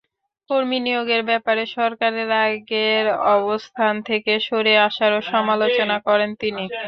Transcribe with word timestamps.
কর্মী 0.49 0.77
নিয়োগের 0.79 1.21
ব্যাপারে 1.23 1.63
সরকারের 1.77 2.29
আগের 2.43 3.05
অবস্থান 3.35 3.93
থেকে 4.09 4.33
সরে 4.47 4.73
আসারও 4.87 5.19
সমালোচনা 5.31 5.97
করেন 6.07 6.29
তিনি। 6.41 6.63